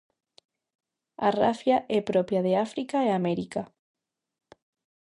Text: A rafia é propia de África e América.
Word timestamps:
A 1.27 1.29
rafia 1.41 1.77
é 1.97 1.99
propia 2.09 2.41
de 2.45 2.53
África 2.65 2.97
e 3.07 3.09
América. 3.19 3.61